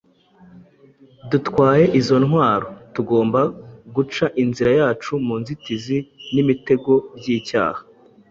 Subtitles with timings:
[1.29, 3.41] dutwaye izo ntwaro, tugomba
[3.95, 5.97] guca inzira yacu mu nzitizi
[6.33, 7.81] n’imitego by’icyaha.